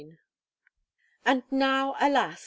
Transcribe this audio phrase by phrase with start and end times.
[1.25, 2.39] And now, alas!